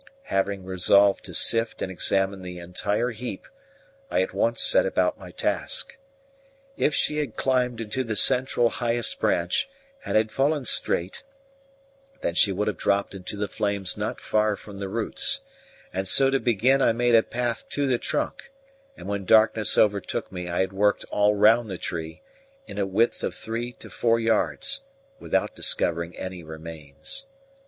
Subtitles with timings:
[0.33, 3.45] Having resolved to sift and examine the entire heap,
[4.09, 5.95] I at once set about my task.
[6.75, 9.69] If she had climbed into the central highest branch,
[10.03, 11.23] and had fallen straight,
[12.21, 15.41] then she would have dropped into the flames not far from the roots;
[15.93, 18.51] and so to begin I made a path to the trunk,
[18.97, 22.23] and when darkness overtook me I had worked all round the tree,
[22.65, 24.81] in a width of three to four yards,
[25.19, 27.27] without discovering any remains.